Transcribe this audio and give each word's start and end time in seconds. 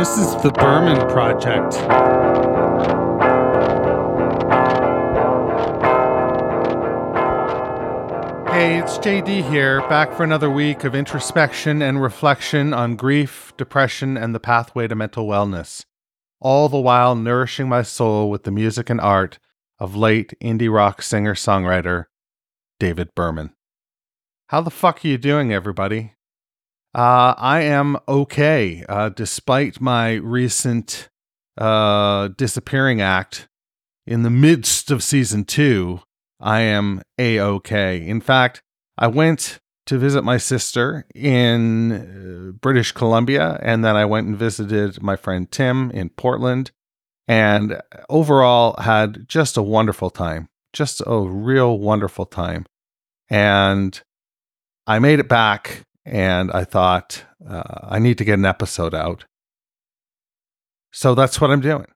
This 0.00 0.16
is 0.16 0.34
the 0.42 0.50
Berman 0.50 0.96
Project. 1.10 1.74
Hey, 8.50 8.78
it's 8.78 8.96
JD 8.96 9.46
here, 9.50 9.82
back 9.90 10.14
for 10.14 10.24
another 10.24 10.48
week 10.48 10.84
of 10.84 10.94
introspection 10.94 11.82
and 11.82 12.00
reflection 12.00 12.72
on 12.72 12.96
grief, 12.96 13.52
depression, 13.58 14.16
and 14.16 14.34
the 14.34 14.40
pathway 14.40 14.88
to 14.88 14.94
mental 14.94 15.26
wellness, 15.26 15.84
all 16.40 16.70
the 16.70 16.80
while 16.80 17.14
nourishing 17.14 17.68
my 17.68 17.82
soul 17.82 18.30
with 18.30 18.44
the 18.44 18.50
music 18.50 18.88
and 18.88 19.02
art 19.02 19.38
of 19.78 19.96
late 19.96 20.32
indie 20.42 20.72
rock 20.72 21.02
singer 21.02 21.34
songwriter 21.34 22.06
David 22.78 23.14
Berman. 23.14 23.52
How 24.46 24.62
the 24.62 24.70
fuck 24.70 25.04
are 25.04 25.08
you 25.08 25.18
doing, 25.18 25.52
everybody? 25.52 26.14
Uh, 26.92 27.34
I 27.36 27.60
am 27.62 27.98
okay, 28.08 28.84
uh, 28.88 29.10
despite 29.10 29.80
my 29.80 30.14
recent 30.14 31.08
uh, 31.56 32.28
disappearing 32.36 33.00
act 33.00 33.48
in 34.06 34.22
the 34.22 34.30
midst 34.30 34.90
of 34.90 35.02
season 35.02 35.44
two. 35.44 36.00
I 36.40 36.60
am 36.60 37.02
a 37.18 37.38
okay. 37.38 38.04
In 38.06 38.20
fact, 38.20 38.62
I 38.96 39.06
went 39.06 39.60
to 39.86 39.98
visit 39.98 40.22
my 40.22 40.36
sister 40.36 41.06
in 41.14 41.92
uh, 41.92 42.52
British 42.60 42.92
Columbia, 42.92 43.58
and 43.62 43.84
then 43.84 43.94
I 43.94 44.04
went 44.04 44.26
and 44.26 44.36
visited 44.36 45.02
my 45.02 45.16
friend 45.16 45.50
Tim 45.50 45.90
in 45.90 46.08
Portland, 46.10 46.70
and 47.28 47.80
overall 48.08 48.80
had 48.80 49.28
just 49.28 49.56
a 49.56 49.62
wonderful 49.62 50.10
time. 50.10 50.48
Just 50.72 51.02
a 51.06 51.20
real 51.20 51.78
wonderful 51.78 52.26
time. 52.26 52.66
And 53.28 54.00
I 54.86 54.98
made 54.98 55.20
it 55.20 55.28
back, 55.28 55.82
and 56.10 56.50
I 56.50 56.64
thought 56.64 57.24
uh, 57.48 57.62
I 57.84 58.00
need 58.00 58.18
to 58.18 58.24
get 58.24 58.38
an 58.38 58.44
episode 58.44 58.94
out. 58.94 59.24
So 60.90 61.14
that's 61.14 61.40
what 61.40 61.52
I'm 61.52 61.60
doing. 61.60 61.86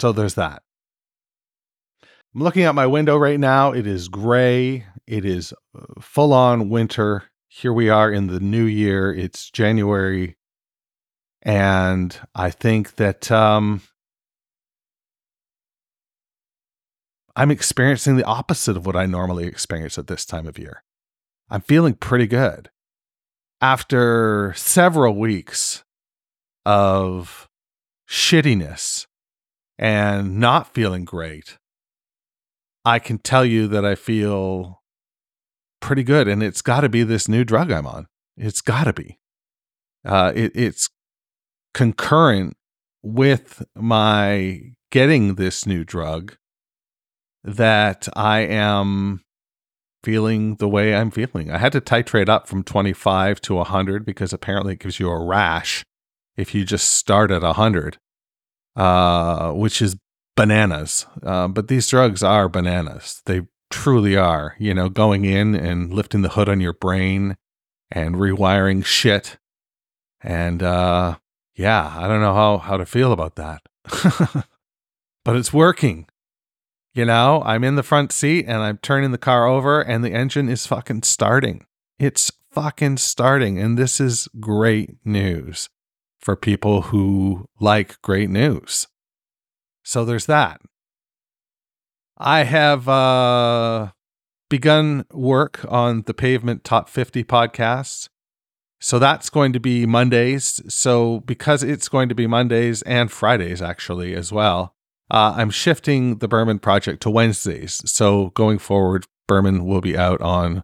So 0.00 0.12
there's 0.12 0.34
that. 0.34 0.62
I'm 2.34 2.42
looking 2.42 2.62
out 2.62 2.76
my 2.76 2.86
window 2.86 3.16
right 3.16 3.40
now. 3.40 3.72
It 3.72 3.88
is 3.88 4.06
gray. 4.08 4.86
It 5.06 5.24
is 5.24 5.52
uh, 5.76 6.00
full 6.00 6.32
on 6.32 6.70
winter. 6.70 7.24
Here 7.48 7.72
we 7.72 7.88
are 7.88 8.10
in 8.10 8.28
the 8.28 8.40
new 8.40 8.64
year. 8.64 9.12
It's 9.12 9.50
January. 9.50 10.36
And 11.42 12.16
I 12.36 12.50
think 12.50 12.96
that 12.96 13.32
um, 13.32 13.82
I'm 17.34 17.50
experiencing 17.50 18.16
the 18.16 18.24
opposite 18.24 18.76
of 18.76 18.86
what 18.86 18.94
I 18.94 19.06
normally 19.06 19.46
experience 19.46 19.98
at 19.98 20.06
this 20.06 20.24
time 20.24 20.46
of 20.46 20.56
year. 20.56 20.84
I'm 21.52 21.60
feeling 21.60 21.92
pretty 21.92 22.26
good. 22.26 22.70
After 23.60 24.54
several 24.56 25.16
weeks 25.16 25.84
of 26.64 27.46
shittiness 28.08 29.06
and 29.78 30.40
not 30.40 30.72
feeling 30.72 31.04
great, 31.04 31.58
I 32.86 32.98
can 32.98 33.18
tell 33.18 33.44
you 33.44 33.68
that 33.68 33.84
I 33.84 33.96
feel 33.96 34.80
pretty 35.80 36.02
good. 36.02 36.26
And 36.26 36.42
it's 36.42 36.62
got 36.62 36.80
to 36.80 36.88
be 36.88 37.02
this 37.02 37.28
new 37.28 37.44
drug 37.44 37.70
I'm 37.70 37.86
on. 37.86 38.06
It's 38.34 38.62
got 38.62 38.84
to 38.84 38.94
be. 38.94 39.18
Uh, 40.06 40.32
it, 40.34 40.52
it's 40.54 40.88
concurrent 41.74 42.56
with 43.02 43.62
my 43.76 44.60
getting 44.90 45.34
this 45.34 45.66
new 45.66 45.84
drug 45.84 46.34
that 47.44 48.08
I 48.16 48.40
am 48.40 49.20
feeling 50.02 50.56
the 50.56 50.68
way 50.68 50.94
I'm 50.94 51.10
feeling. 51.10 51.50
I 51.50 51.58
had 51.58 51.72
to 51.72 51.80
titrate 51.80 52.28
up 52.28 52.46
from 52.46 52.62
25 52.62 53.40
to 53.42 53.54
100 53.54 54.04
because 54.04 54.32
apparently 54.32 54.74
it 54.74 54.80
gives 54.80 54.98
you 54.98 55.08
a 55.08 55.24
rash 55.24 55.84
if 56.36 56.54
you 56.54 56.64
just 56.64 56.92
start 56.92 57.30
at 57.30 57.42
100, 57.42 57.98
uh, 58.76 59.52
which 59.52 59.80
is 59.80 59.96
bananas. 60.36 61.06
Uh, 61.22 61.48
but 61.48 61.68
these 61.68 61.88
drugs 61.88 62.22
are 62.22 62.48
bananas. 62.48 63.22
They 63.26 63.42
truly 63.70 64.16
are. 64.16 64.56
You 64.58 64.74
know, 64.74 64.88
going 64.88 65.24
in 65.24 65.54
and 65.54 65.92
lifting 65.92 66.22
the 66.22 66.30
hood 66.30 66.48
on 66.48 66.60
your 66.60 66.72
brain 66.74 67.36
and 67.90 68.16
rewiring 68.16 68.84
shit. 68.84 69.38
And 70.22 70.62
uh, 70.62 71.16
yeah, 71.54 71.94
I 71.96 72.08
don't 72.08 72.20
know 72.20 72.34
how, 72.34 72.58
how 72.58 72.76
to 72.76 72.86
feel 72.86 73.12
about 73.12 73.36
that. 73.36 73.62
but 75.24 75.36
it's 75.36 75.52
working. 75.52 76.06
You 76.94 77.06
know, 77.06 77.42
I'm 77.46 77.64
in 77.64 77.76
the 77.76 77.82
front 77.82 78.12
seat 78.12 78.44
and 78.46 78.58
I'm 78.58 78.76
turning 78.78 79.12
the 79.12 79.18
car 79.18 79.46
over 79.46 79.80
and 79.80 80.04
the 80.04 80.12
engine 80.12 80.48
is 80.48 80.66
fucking 80.66 81.04
starting. 81.04 81.64
It's 81.98 82.30
fucking 82.50 82.98
starting. 82.98 83.58
And 83.58 83.78
this 83.78 83.98
is 83.98 84.28
great 84.40 84.96
news 85.04 85.70
for 86.20 86.36
people 86.36 86.82
who 86.82 87.46
like 87.58 88.00
great 88.02 88.28
news. 88.28 88.86
So 89.82 90.04
there's 90.04 90.26
that. 90.26 90.60
I 92.18 92.44
have 92.44 92.88
uh, 92.88 93.92
begun 94.50 95.06
work 95.12 95.64
on 95.68 96.02
the 96.02 96.14
Pavement 96.14 96.62
Top 96.62 96.90
50 96.90 97.24
podcast. 97.24 98.10
So 98.80 98.98
that's 98.98 99.30
going 99.30 99.54
to 99.54 99.60
be 99.60 99.86
Mondays. 99.86 100.60
So 100.72 101.20
because 101.20 101.62
it's 101.62 101.88
going 101.88 102.10
to 102.10 102.14
be 102.14 102.26
Mondays 102.26 102.82
and 102.82 103.10
Fridays 103.10 103.62
actually 103.62 104.14
as 104.14 104.30
well, 104.30 104.74
uh, 105.12 105.34
I'm 105.36 105.50
shifting 105.50 106.18
the 106.18 106.26
Berman 106.26 106.58
project 106.58 107.02
to 107.02 107.10
Wednesdays. 107.10 107.82
So 107.84 108.30
going 108.30 108.58
forward, 108.58 109.04
Berman 109.28 109.66
will 109.66 109.82
be 109.82 109.96
out 109.96 110.22
on 110.22 110.62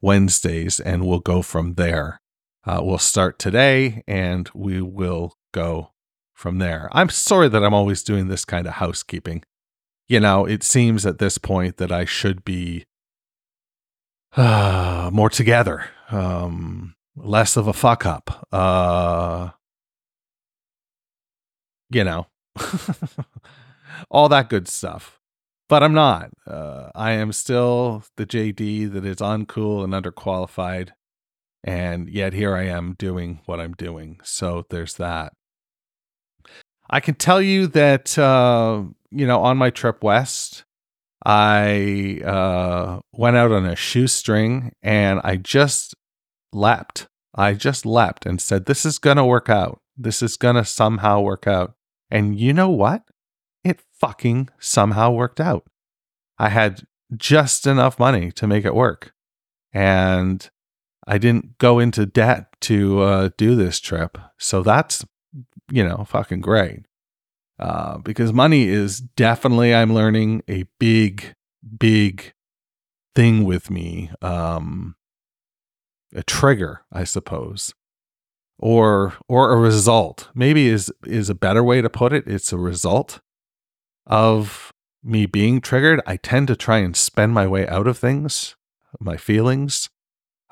Wednesdays 0.00 0.78
and 0.78 1.04
we'll 1.04 1.18
go 1.18 1.42
from 1.42 1.74
there. 1.74 2.20
Uh, 2.64 2.80
we'll 2.80 2.98
start 2.98 3.40
today 3.40 4.04
and 4.06 4.48
we 4.54 4.80
will 4.80 5.34
go 5.52 5.90
from 6.32 6.58
there. 6.58 6.88
I'm 6.92 7.08
sorry 7.08 7.48
that 7.48 7.64
I'm 7.64 7.74
always 7.74 8.04
doing 8.04 8.28
this 8.28 8.44
kind 8.44 8.68
of 8.68 8.74
housekeeping. 8.74 9.42
You 10.06 10.20
know, 10.20 10.46
it 10.46 10.62
seems 10.62 11.04
at 11.04 11.18
this 11.18 11.36
point 11.36 11.78
that 11.78 11.90
I 11.90 12.04
should 12.04 12.44
be 12.44 12.84
uh, 14.36 15.10
more 15.12 15.28
together, 15.28 15.86
um, 16.12 16.94
less 17.16 17.56
of 17.56 17.66
a 17.66 17.72
fuck 17.72 18.06
up. 18.06 18.46
Uh, 18.52 19.50
you 21.90 22.04
know, 22.04 22.28
all 24.10 24.28
that 24.28 24.48
good 24.48 24.68
stuff. 24.68 25.18
But 25.68 25.82
I'm 25.82 25.92
not. 25.92 26.30
Uh, 26.46 26.90
I 26.94 27.12
am 27.12 27.32
still 27.32 28.02
the 28.16 28.24
JD 28.24 28.92
that 28.92 29.04
is 29.04 29.18
uncool 29.18 29.84
and 29.84 29.92
underqualified. 29.92 30.90
And 31.62 32.08
yet 32.08 32.32
here 32.32 32.56
I 32.56 32.64
am 32.64 32.94
doing 32.98 33.40
what 33.44 33.60
I'm 33.60 33.74
doing. 33.74 34.20
So 34.22 34.64
there's 34.70 34.94
that. 34.94 35.32
I 36.88 37.00
can 37.00 37.14
tell 37.14 37.42
you 37.42 37.66
that, 37.68 38.18
uh, 38.18 38.84
you 39.10 39.26
know, 39.26 39.42
on 39.42 39.58
my 39.58 39.68
trip 39.68 40.02
west, 40.02 40.64
I 41.24 42.20
uh, 42.24 43.00
went 43.12 43.36
out 43.36 43.52
on 43.52 43.66
a 43.66 43.76
shoestring 43.76 44.72
and 44.82 45.20
I 45.22 45.36
just 45.36 45.94
leapt. 46.52 47.08
I 47.34 47.52
just 47.54 47.84
leapt 47.84 48.24
and 48.24 48.40
said, 48.40 48.64
This 48.64 48.86
is 48.86 48.98
going 48.98 49.18
to 49.18 49.24
work 49.24 49.50
out. 49.50 49.80
This 49.96 50.22
is 50.22 50.36
going 50.36 50.56
to 50.56 50.64
somehow 50.64 51.20
work 51.20 51.46
out. 51.46 51.74
And 52.10 52.38
you 52.38 52.54
know 52.54 52.70
what? 52.70 53.02
Fucking 53.98 54.48
somehow 54.58 55.10
worked 55.10 55.40
out. 55.40 55.64
I 56.38 56.50
had 56.50 56.82
just 57.16 57.66
enough 57.66 57.98
money 57.98 58.30
to 58.32 58.46
make 58.46 58.64
it 58.64 58.74
work. 58.74 59.12
And 59.72 60.48
I 61.06 61.18
didn't 61.18 61.58
go 61.58 61.78
into 61.78 62.06
debt 62.06 62.46
to 62.62 63.00
uh, 63.00 63.30
do 63.36 63.54
this 63.54 63.80
trip. 63.80 64.18
So 64.38 64.62
that's 64.62 65.04
you 65.70 65.84
know, 65.84 66.04
fucking 66.08 66.40
great. 66.40 66.86
Uh, 67.58 67.98
because 67.98 68.32
money 68.32 68.68
is 68.68 69.00
definitely, 69.00 69.74
I'm 69.74 69.92
learning, 69.92 70.42
a 70.48 70.64
big, 70.78 71.34
big 71.78 72.32
thing 73.14 73.44
with 73.44 73.70
me. 73.70 74.10
Um, 74.22 74.94
a 76.14 76.22
trigger, 76.22 76.84
I 76.92 77.04
suppose, 77.04 77.74
or 78.58 79.14
or 79.28 79.52
a 79.52 79.56
result. 79.56 80.28
Maybe 80.34 80.68
is 80.68 80.90
is 81.04 81.28
a 81.28 81.34
better 81.34 81.62
way 81.62 81.82
to 81.82 81.90
put 81.90 82.12
it. 82.12 82.26
It's 82.26 82.52
a 82.52 82.56
result 82.56 83.20
of 84.08 84.72
me 85.02 85.26
being 85.26 85.60
triggered. 85.60 86.00
I 86.06 86.16
tend 86.16 86.48
to 86.48 86.56
try 86.56 86.78
and 86.78 86.96
spend 86.96 87.32
my 87.32 87.46
way 87.46 87.68
out 87.68 87.86
of 87.86 87.98
things, 87.98 88.56
my 88.98 89.16
feelings, 89.16 89.88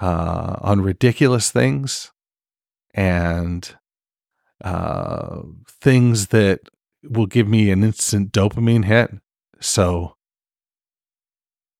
uh, 0.00 0.56
on 0.61 0.82
ridiculous 0.82 1.50
things, 1.50 2.12
and 2.94 3.75
uh, 4.62 5.43
things 5.69 6.29
that 6.29 6.61
will 7.03 7.26
give 7.26 7.49
me 7.49 7.70
an 7.70 7.82
instant 7.82 8.32
dopamine 8.32 8.85
hit. 8.85 9.11
So, 9.61 10.17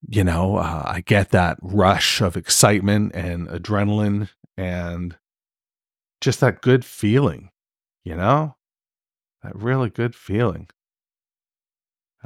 you 0.09 0.25
know, 0.25 0.57
uh, 0.57 0.83
I 0.87 1.03
get 1.03 1.31
that 1.31 1.59
rush 1.61 2.21
of 2.21 2.37
excitement 2.37 3.15
and 3.15 3.49
adrenaline 3.49 4.31
and 4.57 5.17
just 6.21 6.41
that 6.41 6.63
good 6.63 6.85
feeling, 6.85 7.51
you 8.05 8.17
know, 8.17 8.57
that 9.43 9.55
really 9.55 9.91
good 9.91 10.15
feeling. 10.15 10.69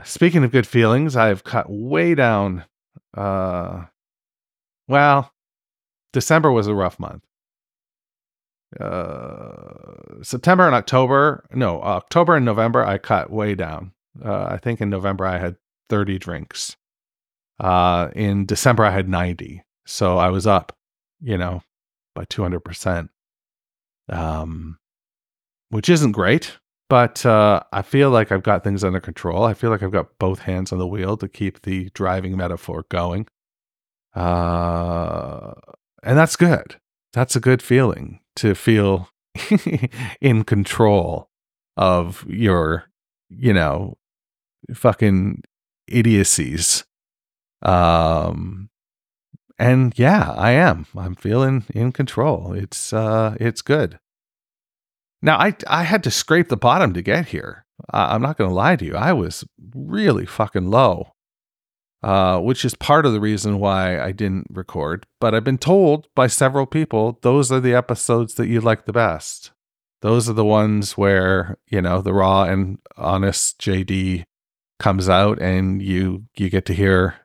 Speaking 0.05 0.45
of 0.45 0.53
good 0.53 0.67
feelings, 0.67 1.17
I've 1.17 1.45
cut 1.45 1.67
way 1.69 2.15
down. 2.15 2.65
Uh, 3.17 3.85
well, 4.89 5.33
December 6.13 6.51
was 6.51 6.67
a 6.67 6.75
rough 6.75 6.99
month 6.99 7.25
uh, 8.79 10.23
September 10.23 10.67
and 10.67 10.75
October, 10.75 11.45
no, 11.53 11.83
October 11.83 12.37
and 12.37 12.45
November, 12.45 12.85
I 12.85 12.99
cut 12.99 13.31
way 13.31 13.55
down. 13.55 13.93
Uh, 14.25 14.45
I 14.45 14.59
think 14.59 14.81
in 14.81 14.91
November 14.91 15.27
I 15.27 15.39
had 15.39 15.57
30 15.89 16.19
drinks. 16.19 16.77
Uh, 17.59 18.11
in 18.15 18.47
December 18.47 18.85
I 18.85 18.91
had 18.91 19.09
90. 19.09 19.63
So 19.87 20.19
I 20.19 20.31
was 20.31 20.47
up, 20.47 20.77
you 21.21 21.37
know, 21.37 21.63
by 22.15 22.25
200%. 22.27 23.09
Um, 24.09 24.79
which 25.71 25.89
isn't 25.89 26.13
great, 26.13 26.59
but 26.91 27.25
uh, 27.25 27.63
I 27.73 27.83
feel 27.83 28.11
like 28.11 28.33
I've 28.33 28.43
got 28.43 28.65
things 28.65 28.83
under 28.83 28.99
control. 28.99 29.45
I 29.45 29.55
feel 29.55 29.71
like 29.71 29.81
I've 29.81 29.93
got 29.93 30.19
both 30.19 30.41
hands 30.41 30.73
on 30.73 30.79
the 30.79 30.89
wheel 30.89 31.17
to 31.19 31.29
keep 31.29 31.63
the 31.63 31.89
driving 31.95 32.37
metaphor 32.37 32.85
going. 32.89 33.29
Uh, 34.13 35.53
and 36.03 36.19
that's 36.19 36.35
good. 36.35 36.81
That's 37.13 37.37
a 37.37 37.41
good 37.41 37.63
feeling 37.63 38.19
to 38.37 38.57
feel 38.57 39.09
in 40.21 40.43
control 40.43 41.31
of 41.77 42.27
your, 42.29 42.87
you 43.29 43.53
know, 43.53 43.97
fucking 44.75 45.45
idiocies. 45.87 46.85
Um, 47.63 48.69
and 49.61 49.97
yeah, 49.97 50.33
I 50.33 50.53
am. 50.53 50.87
I'm 50.97 51.15
feeling 51.15 51.67
in 51.73 51.93
control. 51.93 52.53
It's 52.53 52.93
uh, 52.93 53.37
it's 53.39 53.63
good. 53.63 54.01
Now 55.23 55.37
I 55.39 55.55
I 55.67 55.85
had 55.85 56.03
to 56.05 56.11
scrape 56.11 56.49
the 56.49 56.57
bottom 56.57 56.93
to 56.95 57.03
get 57.03 57.29
here. 57.29 57.65
I'm 57.93 58.23
not 58.23 58.37
going 58.37 58.51
to 58.51 58.55
lie 58.55 58.77
to 58.77 58.85
you. 58.85 58.95
I 58.95 59.13
was 59.13 59.45
really 59.75 60.27
fucking 60.27 60.71
low 60.71 61.13
uh, 62.03 62.39
which 62.39 62.65
is 62.65 62.75
part 62.75 63.05
of 63.05 63.13
the 63.13 63.21
reason 63.21 63.59
why 63.59 64.01
I 64.01 64.13
didn't 64.13 64.47
record. 64.51 65.07
But 65.21 65.35
I've 65.35 65.45
been 65.45 65.59
told 65.59 66.09
by 66.15 66.27
several 66.27 66.67
people 66.67 67.19
those 67.23 67.53
are 67.53 67.61
the 67.61 67.75
episodes 67.75 68.35
that 68.35 68.49
you 68.49 68.61
like 68.61 68.87
the 68.87 68.93
best. 68.93 69.53
Those 70.03 70.29
are 70.29 70.35
the 70.35 70.45
ones 70.45 70.97
where 70.97 71.59
you 71.67 71.83
know 71.83 72.01
the 72.01 72.15
raw 72.15 72.45
and 72.45 72.79
honest 72.97 73.61
JD 73.61 74.25
comes 74.79 75.09
out, 75.09 75.41
and 75.43 75.83
you 75.83 76.25
you 76.37 76.49
get 76.49 76.65
to 76.67 76.75
hear 76.75 77.17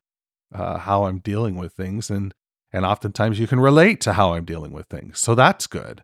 uh, 0.54 0.80
how 0.80 1.06
I'm 1.06 1.20
dealing 1.20 1.56
with 1.56 1.74
things, 1.74 2.10
and 2.10 2.34
and 2.74 2.86
oftentimes 2.86 3.40
you 3.40 3.48
can 3.48 3.62
relate 3.62 4.02
to 4.02 4.14
how 4.14 4.34
I'm 4.34 4.44
dealing 4.44 4.74
with 4.74 4.88
things. 4.88 5.20
So 5.22 5.36
that's 5.36 5.68
good. 5.68 6.04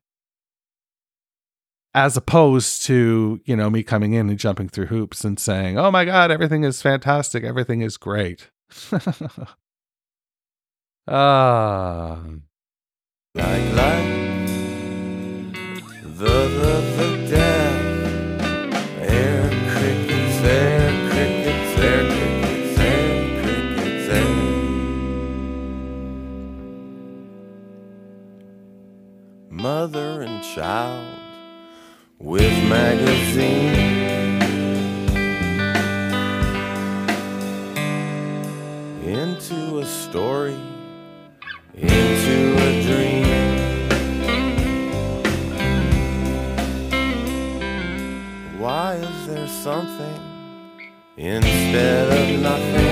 As 1.93 2.15
opposed 2.15 2.83
to, 2.83 3.41
you 3.43 3.55
know, 3.55 3.69
me 3.69 3.83
coming 3.83 4.13
in 4.13 4.29
and 4.29 4.39
jumping 4.39 4.69
through 4.69 4.85
hoops 4.85 5.25
and 5.25 5.37
saying, 5.37 5.77
oh 5.77 5.91
my 5.91 6.05
God, 6.05 6.31
everything 6.31 6.63
is 6.63 6.81
fantastic. 6.81 7.43
Everything 7.43 7.81
is 7.81 7.97
great. 7.97 8.49
ah. 11.07 12.23
Like 13.35 13.73
life, 13.73 14.40
There 49.41 49.49
something 49.49 50.21
instead 51.17 52.09
of 52.09 52.41
nothing? 52.41 52.85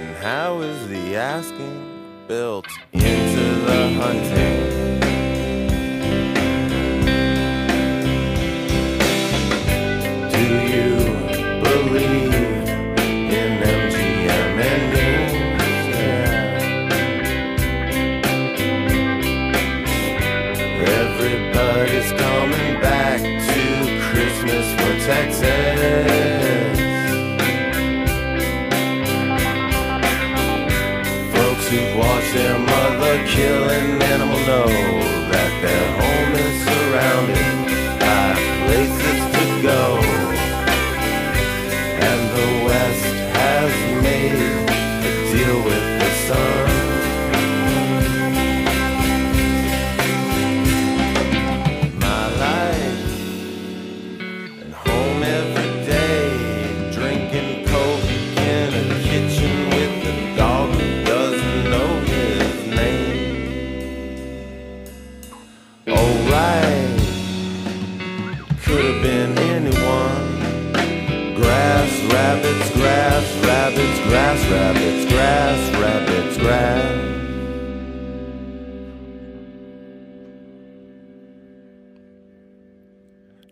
And 0.00 0.16
how 0.16 0.60
is 0.62 0.88
the 0.88 1.16
asking 1.16 2.24
built 2.26 2.66
into 2.94 3.44
the 3.66 3.90
hunting? 4.00 4.91
Texas. 25.22 25.51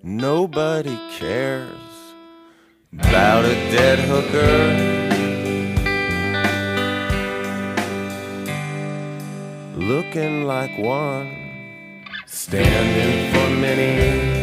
Nobody 0.03 0.97
cares 1.19 1.73
about 2.93 3.45
a 3.45 3.55
dead 3.71 3.99
hooker. 3.99 4.57
Looking 9.77 10.45
like 10.45 10.79
one, 10.79 12.05
standing 12.27 13.33
for 13.33 13.51
many. 13.61 14.41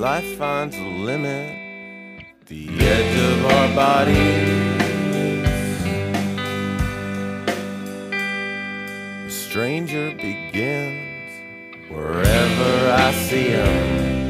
life 0.00 0.38
finds 0.38 0.76
a 0.78 0.82
limit, 0.82 2.24
the 2.46 2.68
edge 2.68 3.18
of 3.18 3.44
our 3.44 3.74
bodies. 3.74 4.69
Stranger 9.30 10.10
begins 10.10 11.30
wherever 11.88 12.90
I 12.90 13.12
see 13.12 13.50
him. 13.50 14.29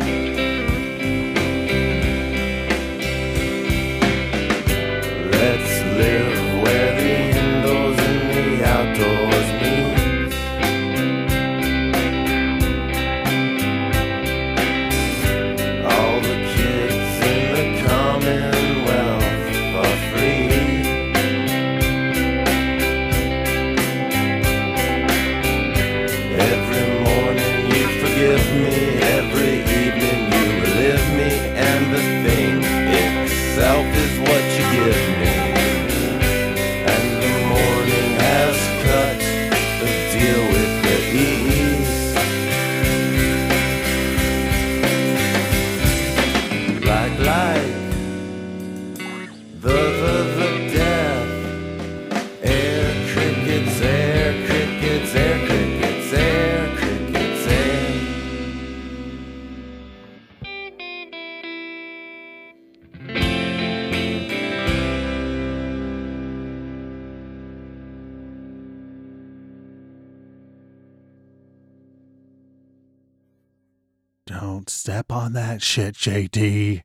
Step 74.80 75.12
on 75.12 75.34
that 75.34 75.62
shit, 75.62 75.94
JD. 75.94 76.82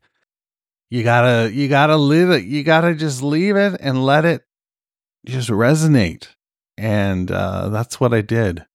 You 0.90 1.02
gotta, 1.02 1.50
you 1.52 1.68
gotta 1.68 1.96
leave 1.96 2.30
it. 2.30 2.44
You 2.44 2.62
gotta 2.62 2.94
just 2.94 3.22
leave 3.22 3.56
it 3.56 3.80
and 3.80 4.04
let 4.04 4.24
it 4.24 4.42
just 5.26 5.48
resonate. 5.48 6.28
And 6.76 7.30
uh, 7.30 7.70
that's 7.70 7.98
what 7.98 8.12
I 8.12 8.20
did. 8.20 8.66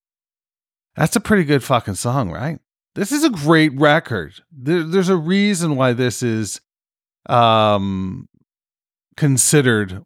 That's 0.96 1.16
a 1.16 1.22
pretty 1.22 1.44
good 1.44 1.64
fucking 1.64 1.96
song, 1.96 2.32
right? 2.32 2.60
This 2.96 3.12
is 3.12 3.24
a 3.24 3.30
great 3.30 3.74
record. 3.80 4.34
There, 4.52 4.84
there's 4.84 5.08
a 5.08 5.16
reason 5.16 5.76
why 5.76 5.94
this 5.94 6.22
is 6.22 6.60
um, 7.30 8.28
considered, 9.16 10.04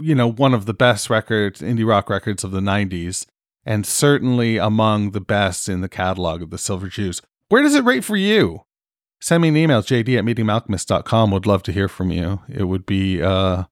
you 0.00 0.14
know, 0.14 0.30
one 0.30 0.54
of 0.54 0.66
the 0.66 0.74
best 0.74 1.10
records, 1.10 1.60
indie 1.60 1.86
rock 1.86 2.08
records 2.10 2.42
of 2.42 2.50
the 2.50 2.60
90s, 2.60 3.26
and 3.64 3.86
certainly 3.86 4.56
among 4.56 5.10
the 5.10 5.20
best 5.20 5.68
in 5.68 5.82
the 5.82 5.88
catalog 5.88 6.42
of 6.42 6.50
the 6.50 6.58
Silver 6.58 6.88
Jews. 6.88 7.20
Where 7.48 7.62
does 7.62 7.74
it 7.74 7.84
rate 7.84 8.04
for 8.04 8.16
you? 8.16 8.62
Send 9.20 9.42
me 9.42 9.48
an 9.48 9.56
email, 9.56 9.82
jd 9.82 10.18
at 10.18 10.24
meetingmalcolmist.com. 10.24 11.30
Would 11.30 11.46
love 11.46 11.62
to 11.64 11.72
hear 11.72 11.88
from 11.88 12.10
you. 12.10 12.40
It 12.48 12.64
would 12.64 12.84
be 12.84 13.22
uh, 13.22 13.64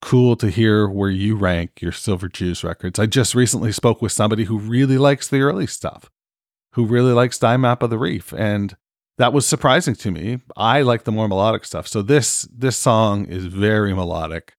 cool 0.00 0.34
to 0.36 0.50
hear 0.50 0.88
where 0.88 1.10
you 1.10 1.36
rank 1.36 1.80
your 1.80 1.92
Silver 1.92 2.28
Jews 2.28 2.64
records. 2.64 2.98
I 2.98 3.06
just 3.06 3.34
recently 3.34 3.70
spoke 3.70 4.02
with 4.02 4.12
somebody 4.12 4.44
who 4.44 4.58
really 4.58 4.98
likes 4.98 5.28
the 5.28 5.40
early 5.40 5.66
stuff 5.66 6.10
who 6.74 6.86
really 6.86 7.12
likes 7.12 7.38
Dime 7.38 7.62
Map 7.62 7.82
of 7.82 7.90
the 7.90 7.98
Reef. 7.98 8.32
And 8.32 8.76
that 9.18 9.32
was 9.32 9.46
surprising 9.46 9.94
to 9.96 10.10
me. 10.10 10.40
I 10.56 10.82
like 10.82 11.04
the 11.04 11.12
more 11.12 11.28
melodic 11.28 11.64
stuff. 11.64 11.86
So 11.86 12.02
this 12.02 12.48
this 12.52 12.76
song 12.76 13.26
is 13.26 13.46
very 13.46 13.94
melodic 13.94 14.54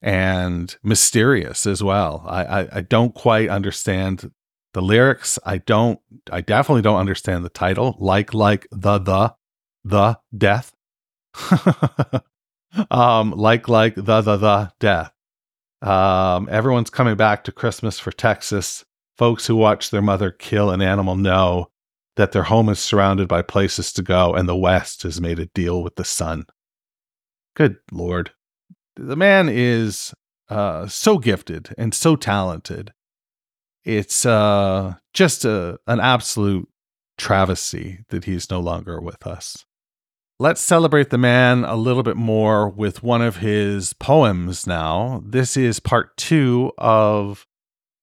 and 0.00 0.76
mysterious 0.82 1.66
as 1.66 1.82
well. 1.82 2.24
I, 2.26 2.44
I, 2.44 2.68
I 2.76 2.80
don't 2.82 3.14
quite 3.14 3.48
understand 3.48 4.30
the 4.76 4.82
lyrics. 4.82 5.38
I 5.42 5.56
don't 5.56 5.98
I 6.30 6.42
definitely 6.42 6.82
don't 6.82 7.00
understand 7.00 7.46
the 7.46 7.48
title. 7.48 7.96
Like 7.98 8.34
like 8.34 8.68
the 8.70 8.98
the 8.98 9.34
the 9.84 10.18
death. 10.36 10.74
um 12.90 13.30
like 13.30 13.70
like 13.70 13.94
the 13.94 14.20
the 14.20 14.36
the 14.36 14.72
death. 14.78 15.12
Um 15.80 16.46
everyone's 16.50 16.90
coming 16.90 17.16
back 17.16 17.42
to 17.44 17.52
Christmas 17.52 17.98
for 17.98 18.12
Texas. 18.12 18.84
Folks 19.16 19.46
who 19.46 19.56
watch 19.56 19.88
their 19.88 20.02
mother 20.02 20.30
kill 20.30 20.68
an 20.70 20.82
animal 20.82 21.16
know 21.16 21.68
that 22.16 22.32
their 22.32 22.42
home 22.42 22.68
is 22.68 22.78
surrounded 22.78 23.28
by 23.28 23.40
places 23.40 23.94
to 23.94 24.02
go 24.02 24.34
and 24.34 24.46
the 24.46 24.54
West 24.54 25.04
has 25.04 25.22
made 25.22 25.38
a 25.38 25.46
deal 25.46 25.82
with 25.82 25.96
the 25.96 26.04
sun. 26.04 26.44
Good 27.54 27.78
Lord. 27.90 28.32
The 28.94 29.16
man 29.16 29.48
is 29.48 30.12
uh, 30.50 30.86
so 30.86 31.16
gifted 31.16 31.74
and 31.78 31.94
so 31.94 32.14
talented. 32.14 32.92
It's 33.86 34.26
uh, 34.26 34.96
just 35.14 35.44
a, 35.44 35.78
an 35.86 36.00
absolute 36.00 36.68
travesty 37.16 38.00
that 38.08 38.24
he's 38.24 38.50
no 38.50 38.58
longer 38.58 39.00
with 39.00 39.24
us. 39.24 39.64
Let's 40.40 40.60
celebrate 40.60 41.10
the 41.10 41.18
man 41.18 41.64
a 41.64 41.76
little 41.76 42.02
bit 42.02 42.16
more 42.16 42.68
with 42.68 43.04
one 43.04 43.22
of 43.22 43.36
his 43.36 43.92
poems 43.92 44.66
now. 44.66 45.22
This 45.24 45.56
is 45.56 45.78
part 45.78 46.16
two 46.16 46.72
of 46.76 47.46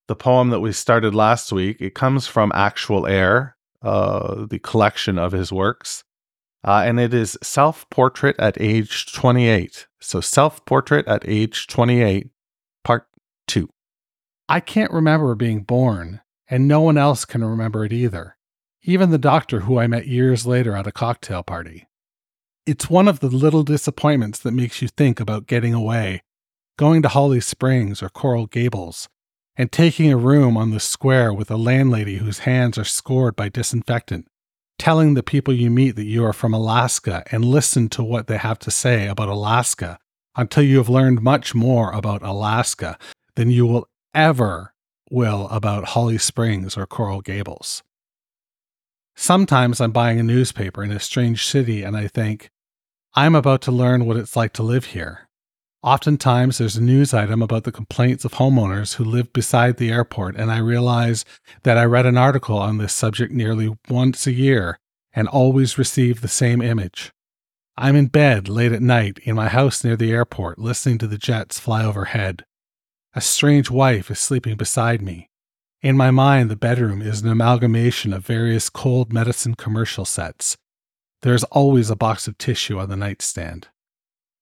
the 0.08 0.16
poem 0.16 0.52
that 0.52 0.62
we 0.62 0.72
started 0.72 1.14
last 1.14 1.52
week. 1.52 1.82
It 1.82 1.94
comes 1.94 2.28
from 2.28 2.54
Actual 2.56 3.06
Air, 3.06 3.58
uh, 3.82 4.46
the 4.46 4.60
collection 4.60 5.20
of 5.20 5.34
his 5.34 5.52
works, 5.52 6.06
uh, 6.64 6.84
and 6.86 6.98
it 6.98 7.14
is 7.14 7.38
Self 7.44 7.88
Portrait 7.90 8.38
at 8.40 8.60
Age 8.60 9.12
28. 9.14 9.88
So, 10.00 10.22
Self 10.22 10.64
Portrait 10.64 11.06
at 11.08 11.28
Age 11.28 11.68
28, 11.68 12.30
Part 12.86 13.06
2. 13.48 13.70
I 14.54 14.60
can't 14.60 14.92
remember 14.92 15.34
being 15.34 15.64
born, 15.64 16.22
and 16.48 16.68
no 16.68 16.80
one 16.82 16.96
else 16.96 17.26
can 17.26 17.44
remember 17.44 17.86
it 17.86 17.92
either, 17.92 18.38
even 18.84 19.10
the 19.10 19.18
doctor 19.18 19.62
who 19.62 19.80
I 19.80 19.88
met 19.88 20.06
years 20.06 20.46
later 20.46 20.76
at 20.76 20.86
a 20.86 20.92
cocktail 20.92 21.42
party. 21.42 21.88
It's 22.68 22.88
one 22.88 23.08
of 23.08 23.20
the 23.20 23.30
little 23.30 23.64
disappointments 23.64 24.38
that 24.42 24.52
makes 24.52 24.80
you 24.80 24.90
think 24.90 25.20
about 25.20 25.48
getting 25.48 25.74
away, 25.74 26.22
going 26.78 27.02
to 27.02 27.08
Holly 27.08 27.42
Springs 27.42 28.04
or 28.04 28.10
Coral 28.10 28.46
Gables, 28.46 29.10
and 29.56 29.72
taking 29.72 30.14
a 30.14 30.18
room 30.18 30.56
on 30.56 30.70
the 30.70 30.80
square 30.80 31.34
with 31.34 31.50
a 31.50 31.58
landlady 31.58 32.18
whose 32.18 32.46
hands 32.46 32.78
are 32.78 32.84
scored 32.84 33.36
by 33.36 33.50
disinfectant, 33.50 34.28
telling 34.78 35.16
the 35.16 35.24
people 35.24 35.52
you 35.52 35.72
meet 35.72 35.96
that 35.96 36.06
you 36.06 36.24
are 36.24 36.32
from 36.32 36.54
Alaska 36.54 37.24
and 37.32 37.44
listen 37.44 37.90
to 37.90 38.04
what 38.04 38.28
they 38.28 38.38
have 38.38 38.60
to 38.60 38.70
say 38.70 39.08
about 39.08 39.30
Alaska 39.30 39.98
until 40.36 40.62
you 40.62 40.78
have 40.78 40.90
learned 40.90 41.24
much 41.24 41.56
more 41.56 41.92
about 41.92 42.22
Alaska 42.22 43.00
than 43.36 43.50
you 43.50 43.66
will 43.66 43.88
ever 44.14 44.74
will 45.10 45.48
about 45.50 45.90
Holly 45.90 46.18
Springs 46.18 46.78
or 46.78 46.86
Coral 46.86 47.22
Gables. 47.22 47.84
Sometimes 49.16 49.80
I'm 49.80 49.92
buying 49.92 50.20
a 50.20 50.24
newspaper 50.24 50.84
in 50.84 50.92
a 50.92 51.00
strange 51.00 51.46
city 51.46 51.84
and 51.84 51.96
I 51.96 52.08
think, 52.08 52.50
I'm 53.16 53.36
about 53.36 53.62
to 53.64 53.72
learn 53.72 54.06
what 54.06 54.18
it's 54.18 54.36
like 54.36 54.54
to 54.54 54.64
live 54.64 54.86
here. 54.86 55.30
Oftentimes, 55.84 56.58
there's 56.58 56.78
a 56.78 56.82
news 56.82 57.14
item 57.14 57.42
about 57.42 57.66
the 57.66 57.72
complaints 57.72 58.24
of 58.24 58.34
homeowners 58.34 58.96
who 58.96 59.04
live 59.04 59.34
beside 59.34 59.76
the 59.76 59.92
airport, 59.92 60.38
and 60.38 60.50
I 60.50 60.60
realize 60.60 61.26
that 61.64 61.78
I 61.78 61.84
read 61.84 62.06
an 62.06 62.18
article 62.18 62.58
on 62.58 62.78
this 62.78 62.94
subject 62.94 63.34
nearly 63.34 63.78
once 63.90 64.26
a 64.26 64.32
year 64.32 64.80
and 65.14 65.28
always 65.28 65.78
receive 65.78 66.22
the 66.22 66.30
same 66.30 66.62
image. 66.62 67.12
I'm 67.76 67.98
in 67.98 68.08
bed 68.08 68.48
late 68.48 68.72
at 68.72 68.82
night 68.82 69.20
in 69.24 69.36
my 69.36 69.50
house 69.50 69.84
near 69.84 69.98
the 69.98 70.12
airport, 70.12 70.58
listening 70.58 71.00
to 71.00 71.08
the 71.08 71.18
jets 71.18 71.60
fly 71.60 71.84
overhead. 71.84 72.46
A 73.16 73.22
strange 73.22 73.70
wife 73.70 74.10
is 74.10 74.20
sleeping 74.20 74.58
beside 74.58 75.00
me. 75.00 75.30
In 75.84 75.96
my 75.96 76.10
mind, 76.10 76.50
the 76.50 76.56
bedroom 76.56 77.00
is 77.00 77.22
an 77.22 77.30
amalgamation 77.30 78.12
of 78.12 78.26
various 78.26 78.70
cold 78.70 79.14
medicine 79.14 79.54
commercial 79.54 80.04
sets. 80.04 80.58
There 81.22 81.36
is 81.36 81.44
always 81.46 81.92
a 81.92 81.96
box 81.96 82.28
of 82.28 82.40
tissue 82.40 82.80
on 82.80 82.90
the 82.90 82.96
nightstand. 82.96 83.68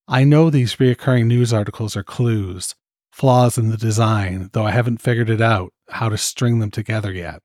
I 0.08 0.24
know 0.24 0.50
these 0.50 0.78
reoccurring 0.78 1.26
news 1.26 1.52
articles 1.52 1.98
are 1.98 2.04
clues, 2.04 2.74
flaws 3.12 3.58
in 3.58 3.72
the 3.72 3.78
design, 3.78 4.50
though 4.54 4.66
I 4.66 4.72
haven't 4.72 5.02
figured 5.02 5.30
it 5.30 5.42
out 5.42 5.74
how 5.90 6.08
to 6.08 6.18
string 6.18 6.60
them 6.60 6.72
together 6.72 7.12
yet. 7.12 7.42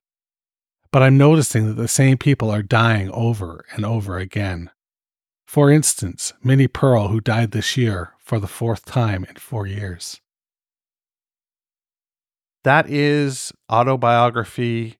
But 0.92 1.02
I'm 1.02 1.18
noticing 1.18 1.66
that 1.66 1.74
the 1.74 1.88
same 1.88 2.18
people 2.18 2.52
are 2.52 2.62
dying 2.62 3.10
over 3.10 3.64
and 3.72 3.84
over 3.84 4.16
again. 4.16 4.70
For 5.44 5.72
instance, 5.72 6.32
Minnie 6.44 6.68
Pearl, 6.68 7.08
who 7.08 7.20
died 7.20 7.50
this 7.50 7.76
year 7.76 8.14
for 8.20 8.38
the 8.38 8.46
fourth 8.46 8.84
time 8.84 9.24
in 9.28 9.34
four 9.36 9.66
years. 9.66 10.20
That 12.66 12.90
is 12.90 13.52
autobiography 13.70 14.98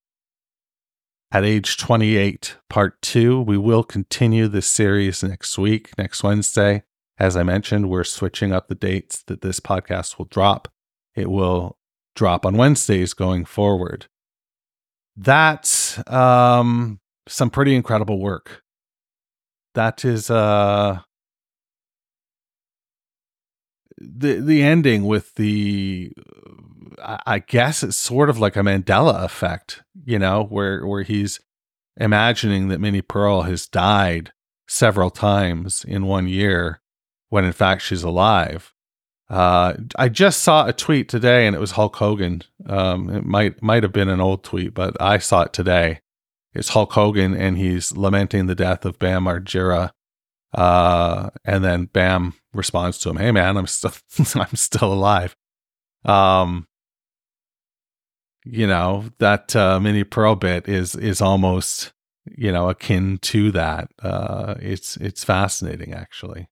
at 1.33 1.45
age 1.45 1.77
28, 1.77 2.59
part 2.71 3.03
two. 3.03 3.41
We 3.41 3.59
will 3.59 3.83
continue 3.83 4.47
this 4.47 4.69
series 4.69 5.21
next 5.25 5.59
week, 5.59 5.91
next 5.99 6.23
Wednesday. 6.23 6.85
As 7.19 7.37
I 7.37 7.43
mentioned, 7.43 7.91
we're 7.91 8.05
switching 8.05 8.53
up 8.53 8.69
the 8.69 8.77
dates 8.77 9.25
that 9.25 9.41
this 9.41 9.59
podcast 9.59 10.17
will 10.17 10.27
drop. 10.27 10.69
It 11.17 11.29
will 11.29 11.77
drop 12.15 12.47
on 12.47 12.57
Wednesdays 12.57 13.15
going 13.15 13.45
forward. 13.45 14.07
That's 15.17 15.99
um, 16.09 17.01
some 17.27 17.51
pretty 17.51 17.75
incredible 17.75 18.21
work. 18.21 18.63
That 19.75 20.05
is 20.05 20.31
uh, 20.31 21.01
the 23.99 24.41
the 24.41 24.63
ending 24.63 25.05
with 25.05 25.35
the 25.35 26.13
I 26.99 27.41
guess 27.41 27.83
it's 27.83 27.97
sort 27.97 28.31
of 28.31 28.39
like 28.39 28.57
a 28.57 28.61
Mandela 28.61 29.23
effect, 29.23 29.83
you 30.05 30.19
know, 30.19 30.45
where 30.45 30.87
where 30.87 31.03
he's 31.03 31.41
imagining 31.97 32.69
that 32.69 32.81
Minnie 32.81 33.03
Pearl 33.03 33.43
has 33.43 33.67
died 33.67 34.33
several 34.69 35.11
times 35.11 35.85
in 35.87 36.07
one 36.07 36.27
year 36.27 36.81
when 37.29 37.45
in 37.45 37.53
fact 37.53 37.83
she's 37.83 38.03
alive. 38.03 38.73
Uh, 39.29 39.75
I 39.97 40.09
just 40.09 40.43
saw 40.43 40.67
a 40.67 40.73
tweet 40.73 41.09
today, 41.09 41.47
and 41.47 41.57
it 41.57 41.59
was 41.59 41.73
Hulk 41.73 41.97
Hogan. 41.97 42.43
Um, 42.67 43.11
it 43.11 43.25
might 43.25 43.63
might 43.63 43.83
have 43.83 43.93
been 43.93 44.09
an 44.09 44.21
old 44.21 44.45
tweet, 44.45 44.73
but 44.73 45.01
I 45.01 45.19
saw 45.19 45.43
it 45.43 45.53
today. 45.53 46.01
It's 46.55 46.71
Hulk 46.71 46.93
Hogan, 46.93 47.35
and 47.35 47.59
he's 47.59 47.97
lamenting 47.97 48.47
the 48.47 48.55
death 48.55 48.85
of 48.85 48.99
Bam 48.99 49.25
Margera. 49.25 49.91
Uh, 50.55 51.31
and 51.45 51.65
then 51.65 51.87
Bam 51.87 52.35
responds 52.53 52.99
to 52.99 53.11
him, 53.11 53.17
"Hey 53.17 53.33
man, 53.33 53.57
I'm 53.57 53.67
still 53.67 53.93
I'm 54.35 54.57
still 54.57 54.93
alive." 54.93 55.37
Um, 56.05 56.67
you 58.45 58.67
know 58.67 59.05
that 59.19 59.55
uh, 59.57 59.81
Minnie 59.81 60.05
Pearl 60.05 60.37
bit 60.37 60.69
is 60.69 60.95
is 60.95 61.21
almost 61.21 61.93
you 62.25 62.53
know 62.53 62.69
akin 62.69 63.19
to 63.23 63.51
that. 63.53 63.91
Uh, 64.03 64.55
it's 64.61 64.97
it's 64.99 65.25
fascinating 65.25 65.93
actually. 65.93 66.49